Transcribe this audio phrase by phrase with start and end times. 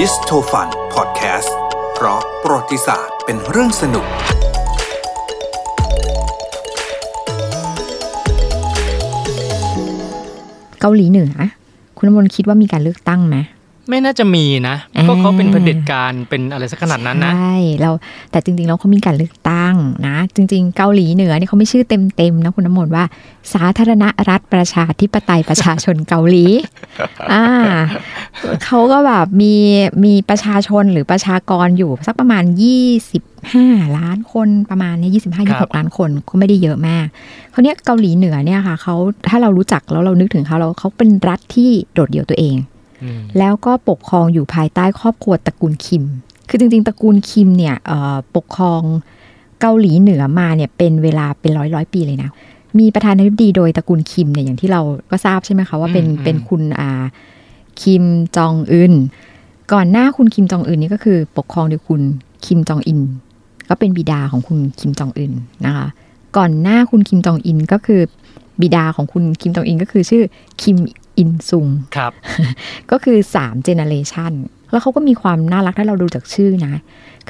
[0.00, 1.56] ฮิสโทฟันพอดแคสต์
[1.94, 4.06] เพราะประวัติศาสตร์เป็นเรื่องสนุก
[10.80, 11.32] เกาหลีเหนือ
[11.98, 13.36] คุณมนคิดว่ามีการเลือกตั้งไหม
[13.88, 17.90] ไม่น่าจะมีนะอ่าก็เขาเป็นเผด็จการเป็นอะไรสักขนาดนั้นนะใช่เรา
[18.30, 19.74] แต่จริงๆแล้วเขามีการเลือกตั้ง
[20.06, 23.04] นะ จริง ๆ เกาหลีเหนือเนี่ยเขาไม่ชื่อเต็มๆนะคุณน้ำมนต์ว่า
[23.54, 26.44] สาธารณรัฐประชาธิปไตยประชาชนเกาหลี
[27.32, 27.46] อ่า
[28.64, 29.54] เขาก็แบบมี
[30.04, 32.44] มีประชาชนหรือประชากรอยู่สักประมาณ
[33.20, 37.06] 25 ล้านคนประมาณเนี้25ครับ26ล้านคนก็ไม่ได้เยอะมาก
[37.50, 38.94] เขาวเนี้ยเกาหลีเหนือเนี่ยค่ะเขา
[39.28, 42.75] ถ้าเรารู้จักแล้วเรานึกถึงเขาแล้วเขาเป็นรัฐที่โดดเดี่ยวตัวเองอืม
[43.38, 46.04] แล้วก็ปกครองอยู่ภายใต้ครอบครัวตระกูลคิม
[46.48, 48.82] คือจริงๆ ตระกูลคิมเนี่ยเอ่อปกครอง
[49.60, 52.30] เกาหลีเหนือมาเนี่ยเป็นเวลาเป็นร้อยร้อยๆปีเลยนะ
[52.78, 57.04] มีประธานาธิบดีโดยตระกูลคิมเนี่ยอย่างที่เราก็ทราบใช่ไหมคะว่าเป็นอืมเป็นคุณอ่า
[57.82, 58.04] คิม
[58.36, 58.94] จองอึน
[59.72, 62.00] ก่อนหน้าคุณคิมจองอึนนี่ก็คือปกครองโดยคุณ
[62.46, 63.00] คิมจองอิล
[63.68, 65.32] ก็เป็นบิดาของคุณคิมจองอึน
[65.66, 65.86] นะคะ
[66.36, 68.00] ก่อนหน้าคุณคิมจองอิลก็คือ
[68.60, 70.22] บิดาของคุณคิมจองอิลก็คือชื่อ
[70.62, 70.76] คิม
[71.18, 72.12] อิลซุงครับ
[72.90, 74.32] ก็คือ3 generation
[74.70, 76.74] แล้วเขาก็มีความน่ารักถ้าเราดูจากชื่อนะ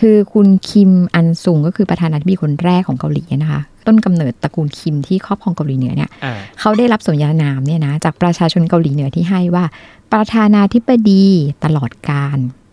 [0.00, 9.64] คือคุณคิมอิลซุงก็คือประธานาธิบดีคนแรกของเกาหลีนะคะ ต้นกำเนิดตระกูลคิมที่ครอบครองเกาหลีเหนือเนี่ยอ่าเขาได้รับสมญานามเนี่ยนะจากประชาชนเกาหลีเหนือที่ให้ว่า
[10.12, 11.26] ประธานาธิบดี
[11.64, 12.65] ตลอดการอืม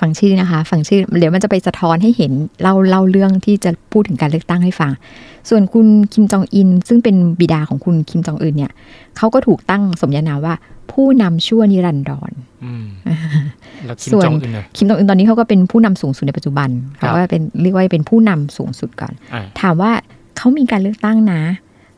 [0.00, 4.92] ฟังชื่อนะคะ ฟังชื่อ เดี๋ยวมันจะไปสะท้อนให้เห็นเล่าเล่าเรื่องที่จะพูดถึงการเลือกตั้งให้ฟัง
[5.48, 8.72] ส่วนคุณคิมจองอิน ซึ่งเป็นบิดาของคุณคิมจองอึนเนี่ย
[9.16, 10.54] เขาก็ถูกตั้งสมญานามว่า
[10.92, 12.32] ผู้นำชั่วนิรันดร
[12.64, 12.86] อืม
[13.86, 16.68] แล้วคิมส่วนจองอึนเนอะคิมจองอึนตอนนี้เขาก็เป็นผู้นำสูงสุดในปัจจุบัน
[17.00, 19.92] ครับเขาว่าเป็นเรียกว่าเป็นผู้นำสูงสุดก่อนอ่าถามว่า
[20.36, 21.42] เขามีการเลือกตั้งนะ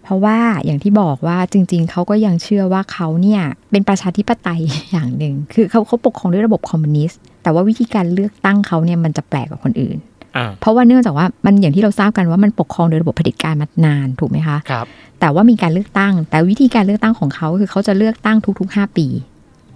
[0.05, 9.97] เพราะว่าอย่างที่บอกว่าจริง ๆ เขาก็ยังเชื่อว่าเขาเนี่ยเป็นประชาธิปไตยอย่างหนึ่งคือเขาเขาปกครองด้วยระบบคอมมิวนิสต์ แต่ว่าวิธีการเลือกตั้งเขาเนี่ยมันจะแปลกกว่าคนอื่น
[10.37, 14.87] อ่าเพราะว่าเนื่องจากว่ามันอย่างที่เราทราบกันว่ามันปกครองโดยระบบเผด็จการมานานถูกไหมคะครับ
[15.21, 19.07] แต่ว่ามีการเลือกตั้ง แต่วิธีการเลือกตั้งของเขาคือเขาจะเลือกตั้งทุกๆ5ปี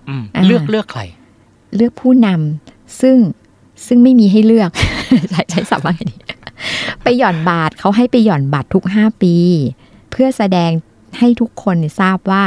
[0.09, 1.03] อืมอ่าเลือกเลือกใคร
[1.77, 3.17] เลือกผู้นำซึ่ง
[3.87, 4.71] ซึ่งไม่มีให้เลือก
[5.31, 6.17] ใช้ใช้ศัพท์ว่าไงดี
[7.03, 9.35] ไปหย่อนบาทเขาให้ไปหย่อนบัตรทุกห้าปี
[10.11, 10.71] เพื่อแสดง
[11.19, 12.45] ให้ทุกคนเนี่ยทราบว่า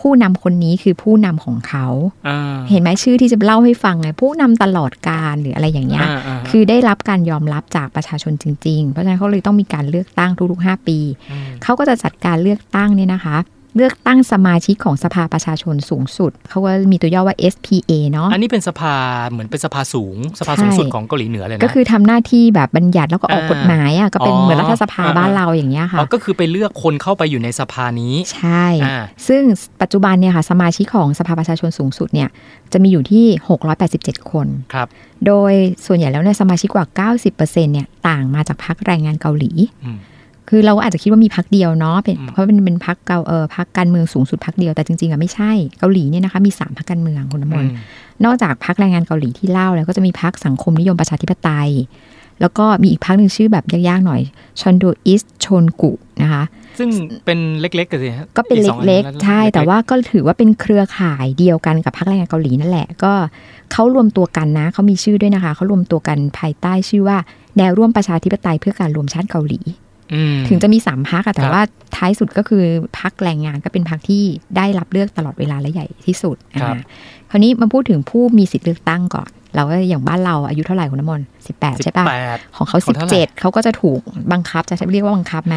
[0.00, 1.86] ผู้นำคนนี้คือผู้นำของเขา
[2.28, 2.38] อ่า
[2.70, 10.98] เห็นไหมชื่อที่จะเล่าให้ฟังไงผู้นำตลอดการหรืออะไรอย่างเงี้ยอ่าอ่าคือได้รับการยอมรับจากประชาชนจริง ๆ เพราะฉะนั้นเขาเลยต้องมีการเลือกตั้งทุกๆ 5 ปี
[11.32, 11.32] ม
[11.62, 13.36] เขาก็จะจัดการเลือกตั้งเนี่ยนะคะ
[13.76, 18.94] เลือกตั้งสมาชิกของสภาประชาชนสูงสุด เขาก็มีตัวย่อว่า SPA เนาะอันนี้เป็นสภา
[19.30, 29.42] เหมือนเป็นสภาสูง สภาสูงสุดของเกาหลีเหนือเลยนะ ก็คือทำหน้าที่แบบบัญญัติแล้วก็ออกอ่ากฎหมายอะก็เป็นอ๋อเหมือนรัฐสภาอ่าบ้านเราอย่างเงี้ยค่ะอ๋อก็คือไปเลือกคนเข้าไปอยู่ในสภานี้ ใช่อ่าซึ่ง
[29.82, 32.28] ปัจจุบันเนี่ยค่ะสมาชิกของสภาประชาชนสูงสุดเนี่ย
[32.72, 33.26] จะมีอยู่ที่
[33.78, 34.88] 687 คนครับ
[35.26, 35.52] โดย
[35.86, 39.50] ส่วนใหญ่แล้วเนี่ยสมาชิกกว่า 90%เนี่ยต่างมาจากพรรคแรงงานเกาหลี
[39.84, 39.98] อืม
[40.48, 47.82] คือเราก็อาจจะคิดว่ามีพักเดียวเนาะเป็นอืมเพราะเป็นเป็นพักเกาเออพักการเมืองสูงสุดพักเดียวแต่จริงๆอะไม่ใช่เกาหลีเนี่ยนะคะมีสามพักการเมืองคุณน้ำมนต์อืม
[48.24, 51.70] นอกจากพักแรงงานเกาหลีที่เล่าแล้วก็จะมีพักสังคมนิยมประชาธิปไตย
[52.40, 54.20] แล้วก็มีอีกพักหนึ่งชื่อแบบยากๆหน่อย
[54.60, 55.92] ชอนโดอิสชนกุ
[56.22, 56.42] นะคะ
[56.78, 56.88] ซึ่ง
[57.24, 63.12] เป็นเล็กๆกันสิฮะก็เป็นอีสองอัเล็กนั้นๆใช่ แต่ว่าก็ถือว่าเป็นเครือข่ายเดียวกันกับพรรคแรงงานเกาหลีนั่นแหละ ก็
[63.72, 67.16] เขารวมตัวกันนะ เขามีชื่อด้วยนะคะ เขารวมตัวกันภายใต้ชื่อว่า
[67.58, 69.87] แนวร่วมประชาธิปไตยเพื่อการรวมชาติเกาหลีอืม
[70.48, 71.64] ถึงจะมีสามพักอะแต่ครับว่า
[71.96, 72.64] ท้ายสุดก็คือ
[72.98, 74.22] พักแรงงานก็เป็นพักที่
[74.56, 76.82] ได้รับเลือกตลอดเวลาและใหญ่ที่สุดครับอ่า
[77.30, 84.00] คราวนี้มาพูดถึงผู้มีสิทธิ์เลือกตั้งก่อน เราก็อย่างบ้านเราอายุเท่าไหร่คุณน้ำมนต์สิบแปดใช่ปะแปดของเขาขสิองบเท่าไหร่เจ็ดเขาก็จะถูก
[84.32, 85.56] บังคับจะเรียกว่าบังคับไหม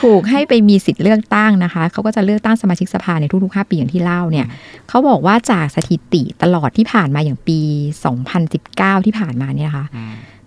[0.00, 4.46] ถูกให้ไปมีสิทธิ์เลือกตั้งนะคะ เขาก็จะเลือกตั้งสมาชิกสภาในทุกๆ 5 ปีอย่างที่เล่าเนี่ย
[4.88, 7.58] เขาบอกว่าจากสถิติตลอดที่ผ่านมาอย่างปี
[8.32, 10.02] 2019 ที่ผ่านมาเนี่ยนะคะอื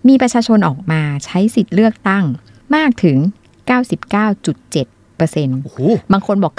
[0.08, 2.24] มีประชาชนออกมาใช้สิทธิ์เลือกตั้ง
[2.74, 3.18] มากถึง
[3.72, 5.78] 99.7 เปอร์เซ็นต์โอ้โห
[6.12, 6.52] บางคนบอก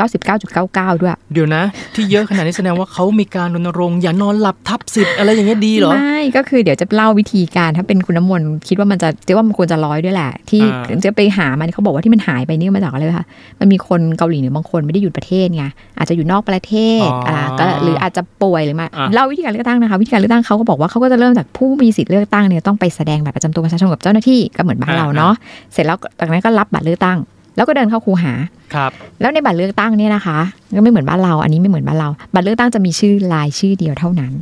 [0.47, 1.63] 99.99 ด้วย เดี๋ยวนะ
[1.95, 13.25] ที่เยอะขนาดนี้แสดงว่าเขามีการรณรงค์อย่านอนหลับทับสิทธิ์อะไรอย่างเงี้ยดีเหรอ ไม่ ก็คือเดี๋ยวจะเล่าวิธีการถ้าเป็นคุณน้ำมนต์คิดว่ามันจะเจ๊ว่ามันควรจะร้อยด้วยแหละ ที่อ่าจะไปหามันเขาบอกว่าที่มันหายไปนี่มาจากอะไรคะ
[13.59, 15.63] มันมีคนเกาหลีเหนือบางคนไม่ได้อยู่ประเทศไง
[15.97, 16.73] อาจจะอยู่นอกประเท
[17.05, 25.33] ศอ่าก็หรืออาจจะป่วยหรือมาอ่าเล่าวิธีการเลือกตั้งนะคะวิธีการเลือกตั้งเขาก็บอกว่าเขาก็จะเริ่มจากผู้มีสิทธิ์เลือกตั้งเนี่ยต้องไปแสดงบัตรประจำตัวประชาชนกับเจ้าหน้าที่ก็เหมือนบ้านเราเนาะ
[25.73, 27.17] เสร็จแล้วจากนั้นก็รับบัตรเลือกตั้ง
[27.59, 28.33] แล้วก็เดินเข้าคูหา
[28.73, 28.91] ครับ
[29.21, 30.39] แล้วในบัตรเลือกตั้งเนี่ยนะคะ
[30.75, 34.33] ก็ไม่เหมือนบ้านเรา อันนี้ไม่เหมือนบ้านเรา บัตรเลือกตั้งจะมีชื่อลายชื่อเดียวเท่านั้น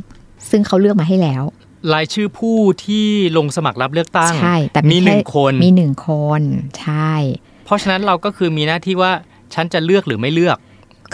[0.50, 1.42] ซึ่งเขาเลือกมาให้แล้ว
[1.92, 3.06] รายชื่อผู้ที่
[3.36, 6.10] ลงสมัครรับเลือกตั้งใช่แต่มีหนึ่งแคนมีหนึ่งค
[6.40, 6.42] น
[6.80, 7.12] ใช่
[7.64, 9.12] เพราะฉะนั้นเราก็คือมีหน้าที่ว่า
[9.54, 10.56] ฉันจะเลือกหรือไม่เลือก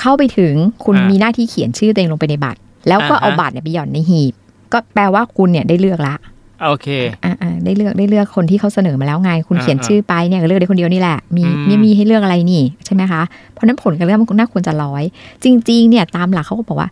[0.01, 0.55] เข้าไปถึง
[0.85, 4.35] คุณอ่ามีมีหน้าที่เขียนชื่อตัวเองลงไปในบัตร แล้วก็อ่าฮะเอาบัตรเนี่ยไปหย่อนในหีบ
[4.73, 6.15] ก็แปลว่าคุณเนี่ยได้เลือกละ
[6.63, 6.89] โอเค
[7.25, 13.23] อ่าๆได้เลือกได้เลือกคนที่เขาเสนอมาแล้วไง คุณอ่าเขียนอ่าชื่อไปเนี่ยก็เลือกได้คนเดียวนี่แหละ มีอืมไม่มีให้เลือกอะไรนี่ใช่ไหมคะ
[13.53, 15.03] เพราะฉะนั้นผลการเลือกมันน่าควรจะร้อย
[15.45, 16.91] จริง ๆ เนี่ยตามหลักเขาก็บอกว่า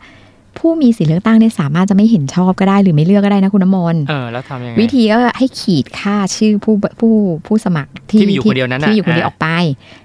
[0.58, 7.12] ผู้มีสิทธิเลือกตั้งเนี่ยสามารถจะไม่เห็นชอบก็ได้หรือไม่เลือกก็ได้นะคุณน้ำมนต์เออแล้วทำยังไงวิธีก็ให้ขีดค่าชื่อผู้ผู้
[7.46, 9.46] ผู้สมัครที่ที่มีอยู่คนเดียวนั้นน่ะที่มีอยู่คนเดียวอ่าออกไป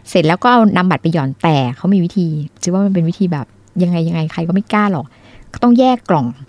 [0.10, 2.28] เสร็จแล้วก็เอานำบัตรไปหย่อนแต่เขามีวิธี
[2.62, 3.46] จือว่ามันเป็นวิธีแบบ
[3.84, 5.06] ยังไงยังไงใครก็ไม่กล้าหรอก
[5.54, 6.44] ก็ต้องแยกกล่องอะ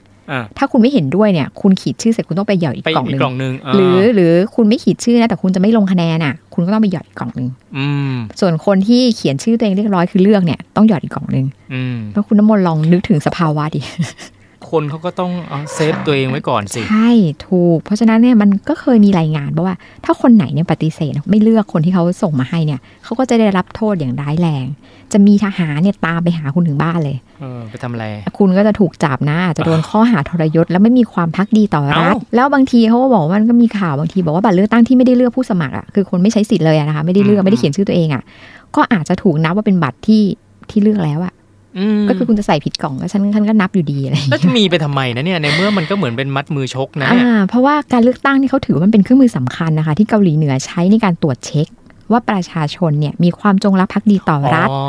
[0.58, 13.80] ถ้าคุณไม่เห็นด้วยเนี่ย คุณขีดชื่อเสร็จคุณต้องไปหย่อนอีกไปกล่องหอีนึ่กงกล่องหนึงเหรือหรือคุณไม่ขีดชื่อนะแต่คุณจะไม่ลงคะแนนอะ คุณก็ต้องไปหยอดอีกกล่องหนึ่งอืมส่วนคนที่เขียนชื่อตัวเองเรียบร้อยคือเลือกเนี่ยต้องหยอดอีกกล่องหนึ่งอืมแล้วคุณน้ำมนต์ลองนึกถึงสภาวะดิ
[14.70, 17.10] คนเขาก็ต้องเอาเซฟตัวเองไว้ก่อนสิใช่
[17.48, 24.64] ถูก เพราะฉะนั้นเนี่ยมันก็เคยมีรายงานบอกว่า ถ้าคนไหนเนี่ยปฏิเสธไม่เลือกคนที่เขาส่งมาให้เนี่ยเขาก็จะได้รับโทษอย่างร้ายแรง
[25.12, 28.04] จะมีทหารเนี่ยตามไปหาคุณถึงบ้านเลยเออไปทำอะไร
[28.38, 38.22] คุณก็จะถูกจับนะอาจจะโดนข้อหาทรยศแล้วไม่มีความพักดีต่อรัฐเอ้าแล้วบางทีเขาก็บอกว่ามันก็มีข่าวบางทีบอกว่าบัตรเลือกตั้งที่ไม่ได้เลือกผู้สมัครอะคือคนไม่ใช้สิทธิ์เลยอะนะคะไม่ได้เลือกไม่ได้เขียนชื่อตัวเองอะ
[38.76, 40.22] ก็อาจจะถูกนับว่าเป็นบัตรที่
[40.70, 41.37] ที่เลือกแล้วอะอืม
[42.08, 51.68] ก็คือคุณจะใส่ผิดกล่องก็ฉันฉันก็นับอยู่ดีอะไรอย่างแล้วเงี้ยจะมีไปทำไมนะเนี่ยในเมื่อมันก็เหมือนเป็นมัดมือชกนะอ่าเนี่ยเพราะว่าการเลือกตั้งนี่เขาถือว่ามันเป็นเครื่องมือสำคัญนะคะ ที่เกาหลีเหนือใช้ในการตรวจเช็ค
[52.12, 54.82] ว่าประชาชนเนี่ยมีความจงรักภักดีต่อรัฐอ๋อ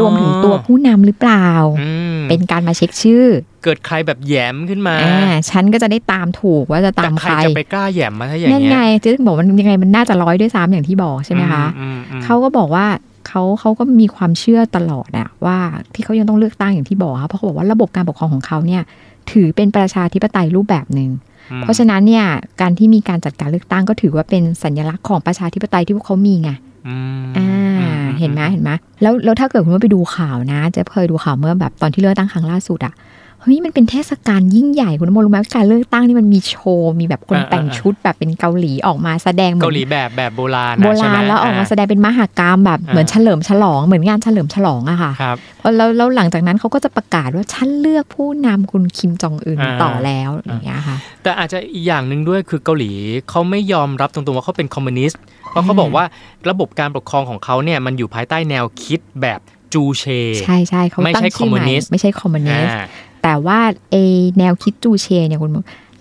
[0.00, 1.48] รวมถึงตัวผู้นำหรือเปล่า
[1.80, 3.24] อืมเป็นการมาเช็คชื่อ
[3.64, 12.86] เกิดใครแบบแหยมขึ้นมาอ่าฉันก็จะได้ตามถูกว่าจะตาแต่มใคใครรจะไปกล้าแหยมมาถ้าอย่างนั่นเงี้ไงยจะถึงบอกมันยังไงมันน่าจะร้อยด้วยซ้ำอย่างที่บอกใช่ไหมคะอืมอืมเขาก็บอกว่า
[13.32, 15.58] เขาเขาก็มีความเชื่อตลอดอะว่า
[15.94, 18.82] ที่เขายังต้องเลือกตั้งอย่างที่บอกค่ะเพราะเขาบอกว่าระบบการปกครองของเขาเนี่ย
[19.32, 21.10] ถือเป็นประชาธิปไตยรูปแบบหนึ่ง
[21.50, 22.24] อืมเพราะฉะนั้นเนี่ย
[22.60, 26.50] การที่มีการจัดการเลือกตั้งก็ถือว่าเป็นสัญลักษณ์ของประชาธิปไตยที่พวกเขามีไง
[26.88, 27.48] อืมอ่า
[27.80, 28.70] อืมเห็นไหมเห็นไหม
[29.02, 32.94] แล้วแล้วถ้าเกิดคุณว่าไปดูข่าวนะเจะเคยดูข่าวเมื่อแบบตอนที่เลือกตั้งครั้งล่าสุดอะ
[33.42, 45.36] เฮ้ยมันเป็นเทศกาลยิ่งใหญ่คุณน้ำมรู้ไหมว่าการเลือกตั้งนี่มันมีโชว์มีแบบคนแต่งชุดแบบเป็นเกาหลีออกมาแสดงเหมืเกาหลีแบบแบบโบราณโบราณแล้วออกมาแสดงเป็นมหากรรมแบบเหมือนเฉลิมฉลองเหมือนงานเฉลิมฉลองอะค่ะครับ
[45.76, 52.92] แล้วแล้วหลังจากนั้นเขาก็จะประกาศว่าฉันเลือกผู้นำคุณคิมจองอึนต่อแล้วอย่างเงี้ยค่ะ แต่อาจจะอีกอย่างหนึ่งด้วยคือเกาหลี
[53.30, 56.04] เขาไม่ยอมรับตรงๆว่าเขาเป็นคอมมิวนิสต์เพราะเขาบอกว่า
[56.50, 59.40] ระบบการปกครองของเขาเนี่ยมันอยู่ภายใต้แนวคิดแบบ
[59.76, 60.04] จูเช
[60.42, 62.76] ใช่ใช่เขาไม่ใช่ชื่อใหม่ communist ไม่ใช่คอมมิวนิสต์
[63.22, 63.58] แต่ว่า
[63.90, 63.96] เอ
[64.38, 65.50] แนวคิดจูเชเนี่ยคุณ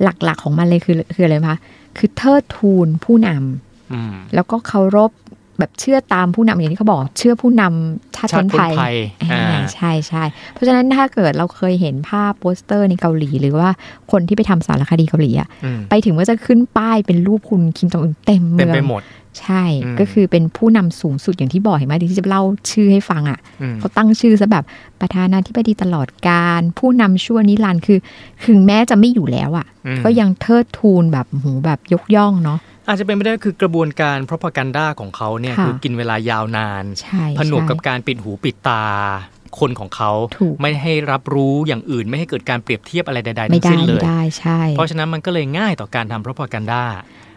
[0.03, 1.59] หลักๆ ของมันเลยคือคืออะไรคะ
[1.97, 5.11] คือเทิดทูนผู้นำอืมแล้วก็เคารพ
[5.61, 8.95] แบบเชื่อตามผู้นำอย่างที่เขาบอกเชื่อผู้นำชาติชาคนติคนไทยไทย
[9.31, 13.69] อ่าอ่าใช่ใช่เพราะฉะนั้นถ้าเกิดเราเคยเห็นภาพโปสเตอร์ในเกาหลี หรือว่า
[14.11, 19.03] คนที่ไปทำสารคดีเกาหลีอะอืมไปถึงก็จะขึ้นป้ายเป็นรูปคุณคิมจองอึนเต็มเต็มเมือไปงหมด
[19.39, 24.65] ใช่อืมก็คือเป็นผู้นำสูงสุดอย่างที่บอกเห็นไหมที่จะเล่าชื่อให้ฟังอะอืมเขาตั้งชื่อซะแบบ
[25.01, 27.99] ประธานาธิบดีตลอดการ ผู้นำชั่วนิรันดร์คือ
[28.47, 38.85] ถึงแม้จะไม่อยู่แล้วอะอืมก็ยังเทิดทูนแบบโหแบบยกย่องเนาะ อาจจะเป็นไปได้คือกระบวนการ propaganda ของเขาเนี่ยค่ะคือกินเวลายาวนานใช่ผนวกกับใช่การปิดหูปิดตา
[39.59, 46.83] คนของเขาถูกไม่ให้รับรู้อย่างอื่น ไม่ให้เกิดการเปรียบเทียบอะไรใดๆไม่ทั้งได้สิ้นเลไม่ยได้ใช่เพราะฉะนั้นมันก็เลยง่ายต่อการทำ propaganda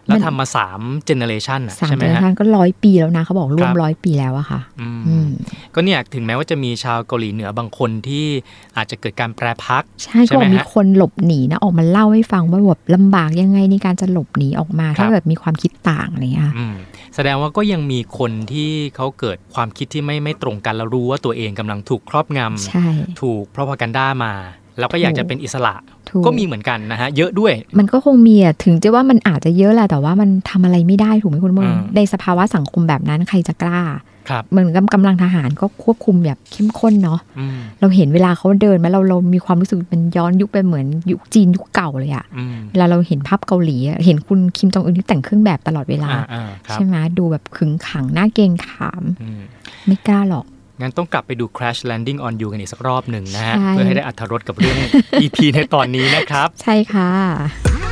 [0.06, 5.28] แล้วมันทำมาสาม generation น่ะสามใช่ไหมเดือนฮะท่านก็ร้อยปีแล้วนะ เขาบอกร่วคมรับร้อยปีแล้วอะค่ะอืมอืม
[5.74, 8.26] ก็เนี่ยถึงแม้ว่าจะมีชาวเกาหลีเหนือบางคนที่
[8.76, 16.74] อาจจะเกิดการแปรพัก ใช่ใช่ก็ไหมบอกมีฮะคนหลบหนีนะ ออกมาเล่าให้ฟังว่าแบบลำบากยังไงในการจะหลบหนีออกมาครับถ้าเกิดมีความคิดต่างอะไรอย่างเงี้ยค่ะอืม
[17.14, 24.32] แสดงว่าก็ยังมีคนที่เขาเกิดความคิดที่ไม่ไม่ตรงกันแล้วรู้ว่าตัวเองกำลังถูกครอบงใช่ำถูก propaganda มา
[24.78, 25.74] แล้วก็อยากจะเป็นอิสระ
[26.08, 33.80] ถูกก็มีเหมือนกันนะฮะ เยอะด้วย มันก็คงมีอะถึงจะว่ามันอาจจะเยอะแหละแต่ว่ามันทำอะไรไม่ได้ถูกไหมคุณมอืงมในสภาวะสังคมแบบนั้นใครจะกล้า
[34.30, 49.40] ครับเหมือนกับกำลังทหารก็ควบคุมแบบเข้มข้นเนาะอืมเราเห็นเวลาเขาเดินมาเราเรามีความรู้สึกมันย้อนยุคไปเหมือนยุคจีนยุคเก่าเลยอะอืมเวลาเราเห็นภาพเกาหลีอะเห็นคุณคิมจองอึนที่แต่งเครื่องแบบตลอดเวลาอ่าอ่าครับใช่ไหมดูแบบขึงขังหน้าเกรงขามอืม
[49.86, 50.46] ไม่กล้าหรอก
[50.80, 54.76] งั้นต้องกลับไปดู Crash Landing on You กันอีกสักรอบหนึ่งนะฮะใช่เพื่อให้ได้อัธรสกับเรื่อง
[55.22, 57.83] EP ในตอนนี้นะครับ ใช่ค่ะ